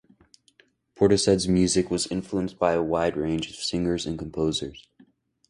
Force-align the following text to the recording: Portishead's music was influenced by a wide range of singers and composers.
Portishead's 0.97 1.47
music 1.47 1.91
was 1.91 2.07
influenced 2.07 2.57
by 2.57 2.73
a 2.73 2.81
wide 2.81 3.15
range 3.15 3.51
of 3.51 3.55
singers 3.57 4.07
and 4.07 4.17
composers. 4.17 4.87